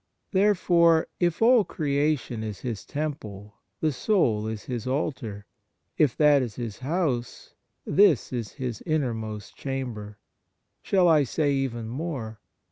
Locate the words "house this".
6.79-8.33